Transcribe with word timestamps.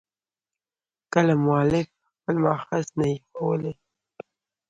کله 1.13 1.33
مؤلف 1.45 1.87
خپل 2.15 2.35
مأخذ 2.43 2.85
نه 2.99 3.05
يي 3.11 3.15
ښولى. 3.33 3.73